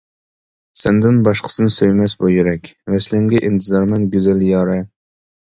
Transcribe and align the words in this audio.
سەندىن 0.83 1.19
باشقىسىنى 1.27 1.73
سۆيمەس 1.75 2.15
بۇ 2.23 2.31
يۈرەك، 2.37 2.73
ۋەسلىڭگە 2.95 3.43
ئىنتىزارمەن 3.51 4.09
گۈزەل 4.17 4.43
يارە. 4.49 4.81